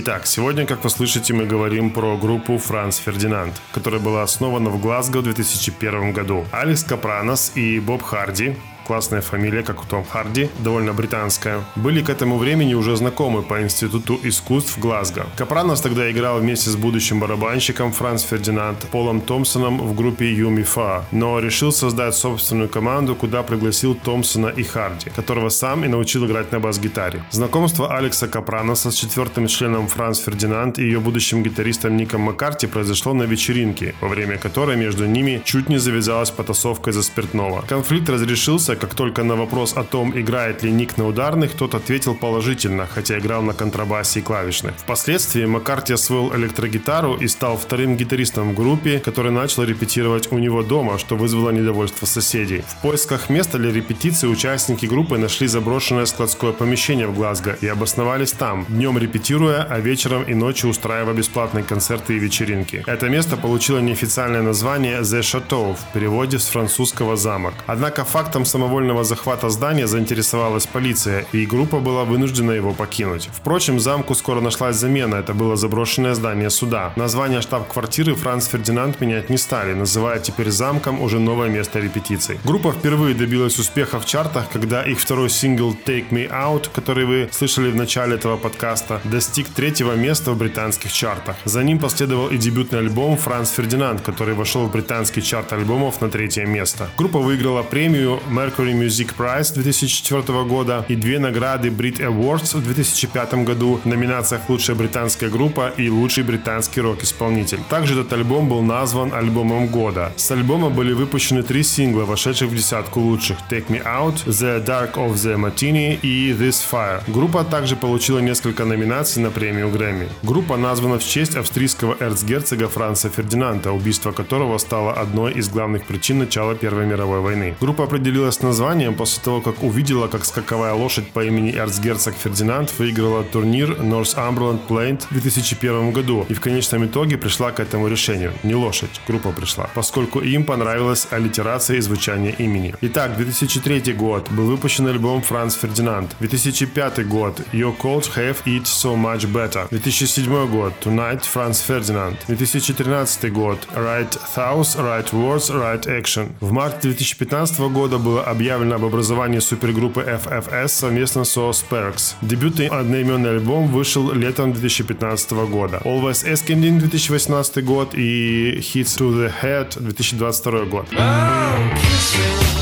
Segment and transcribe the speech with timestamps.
[0.00, 4.80] Итак, сегодня, как вы слышите, мы говорим про группу Франц Фердинанд, которая была основана в
[4.80, 6.46] Глазго в 2001 году.
[6.52, 8.54] Алекс Капранос и Боб Харди
[8.88, 13.60] классная фамилия, как у Том Харди, довольно британская, были к этому времени уже знакомы по
[13.62, 15.26] Институту искусств Глазго.
[15.36, 21.04] Капранос тогда играл вместе с будущим барабанщиком Франц Фердинанд Полом Томпсоном в группе Юми Фа,
[21.12, 26.52] но решил создать собственную команду, куда пригласил Томпсона и Харди, которого сам и научил играть
[26.52, 27.22] на бас-гитаре.
[27.30, 33.12] Знакомство Алекса Капраноса с четвертым членом Франц Фердинанд и ее будущим гитаристом Ником Маккарти произошло
[33.12, 37.64] на вечеринке, во время которой между ними чуть не завязалась потасовка за спиртного.
[37.68, 42.14] Конфликт разрешился, как только на вопрос о том, играет ли Ник на ударных, тот ответил
[42.14, 44.74] положительно, хотя играл на контрабасе и клавишных.
[44.76, 50.62] Впоследствии Маккарти освоил электрогитару и стал вторым гитаристом в группе, который начал репетировать у него
[50.62, 52.64] дома, что вызвало недовольство соседей.
[52.66, 58.32] В поисках места для репетиции участники группы нашли заброшенное складское помещение в Глазго и обосновались
[58.32, 62.84] там, днем репетируя, а вечером и ночью устраивая бесплатные концерты и вечеринки.
[62.86, 67.54] Это место получило неофициальное название The Chateau в переводе с французского «замок».
[67.66, 73.30] Однако фактом самого самовольного захвата здания заинтересовалась полиция, и группа была вынуждена его покинуть.
[73.32, 76.92] Впрочем, замку скоро нашлась замена, это было заброшенное здание суда.
[76.96, 82.38] Название штаб-квартиры Франц Фердинанд менять не стали, называя теперь замком уже новое место репетиций.
[82.44, 87.28] Группа впервые добилась успеха в чартах, когда их второй сингл Take Me Out, который вы
[87.32, 91.36] слышали в начале этого подкаста, достиг третьего места в британских чартах.
[91.44, 96.10] За ним последовал и дебютный альбом Франц Фердинанд, который вошел в британский чарт альбомов на
[96.10, 96.88] третье место.
[96.98, 102.62] Группа выиграла премию Mercury Mercury Music Prize 2004 года и две награды Brit Awards в
[102.62, 107.60] 2005 году в номинациях «Лучшая британская группа» и «Лучший британский рок-исполнитель».
[107.68, 110.12] Также этот альбом был назван альбомом года.
[110.16, 114.94] С альбома были выпущены три сингла, вошедших в десятку лучших «Take Me Out», «The Dark
[114.94, 117.02] of the Martini» и «This Fire».
[117.06, 120.08] Группа также получила несколько номинаций на премию Грэмми.
[120.24, 126.18] Группа названа в честь австрийского эрцгерцога Франца Фердинанда, убийство которого стало одной из главных причин
[126.18, 127.54] начала Первой мировой войны.
[127.60, 132.72] Группа определилась на названием после того, как увидела, как скаковая лошадь по имени эрцгерцог Фердинанд
[132.78, 138.32] выиграла турнир Northumberland Plaint в 2001 году и в конечном итоге пришла к этому решению.
[138.42, 142.74] Не лошадь, группа пришла, поскольку им понравилась аллитерация и звучание имени.
[142.80, 146.16] Итак, 2003 год был выпущен альбом Франц Фердинанд.
[146.20, 149.68] 2005 год Your Cold Have It So Much Better.
[149.68, 152.16] 2007 год Tonight Франц Фердинанд.
[152.28, 156.32] 2013 год Right Thoughts, Right Words, Right Action.
[156.40, 162.14] В марте 2015 года было объявлено об образовании супергруппы FFS совместно со Sparks.
[162.22, 165.80] Дебютный одноименный альбом вышел летом 2015 года.
[165.84, 170.86] Always Asking 2018 год и Hits to the Head 2022 год.
[170.92, 172.57] Oh,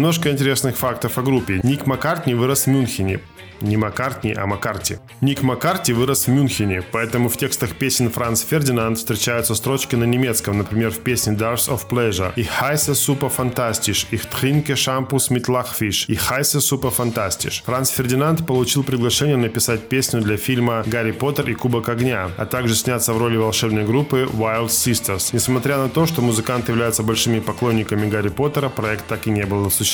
[0.00, 1.60] Немножко интересных фактов о группе.
[1.62, 3.20] Ник Маккартни вырос в Мюнхене.
[3.60, 4.96] Не Маккартни, а Маккарти.
[5.20, 10.56] Ник Маккарти вырос в Мюнхене, поэтому в текстах песен Франц Фердинанд встречаются строчки на немецком,
[10.56, 12.32] например, в песне Dars of Pleasure.
[12.36, 17.62] Ich heiße super fantastisch, ich trinke Shampoos mit Lachfisch, ich heiße super fantastisch.
[17.66, 22.74] Франц Фердинанд получил приглашение написать песню для фильма «Гарри Поттер и Кубок огня», а также
[22.74, 25.30] сняться в роли волшебной группы Wild Sisters.
[25.34, 29.66] Несмотря на то, что музыканты являются большими поклонниками Гарри Поттера, проект так и не был
[29.66, 29.89] осуществлен.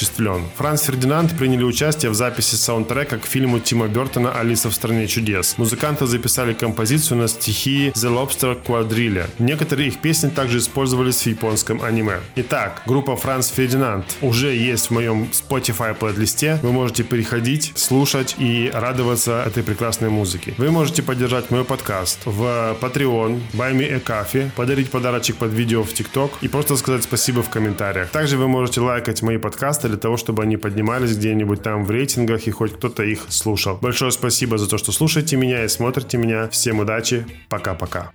[0.56, 5.56] Франц Фердинанд приняли участие в записи саундтрека к фильму Тима Бертона «Алиса в стране чудес».
[5.56, 9.26] Музыканты записали композицию на стихи The Lobster Quadrille.
[9.38, 12.18] Некоторые их песни также использовались в японском аниме.
[12.36, 16.58] Итак, группа Франц Фердинанд уже есть в моем Spotify плейлисте.
[16.62, 20.54] Вы можете переходить, слушать и радоваться этой прекрасной музыке.
[20.58, 25.82] Вы можете поддержать мой подкаст в Patreon, Buy Me a Coffee, подарить подарочек под видео
[25.82, 28.10] в TikTok и просто сказать спасибо в комментариях.
[28.10, 32.46] Также вы можете лайкать мои подкасты для того, чтобы они поднимались где-нибудь там в рейтингах
[32.46, 33.78] и хоть кто-то их слушал.
[33.80, 36.48] Большое спасибо за то, что слушаете меня и смотрите меня.
[36.48, 37.26] Всем удачи.
[37.48, 38.12] Пока-пока.